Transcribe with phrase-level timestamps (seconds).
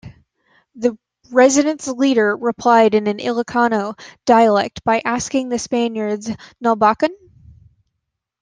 [0.73, 0.97] The
[1.29, 3.93] resident's leader replied in an Ilocano
[4.25, 6.27] dialect by asking the Spaniards
[6.59, 7.11] Nalbakan?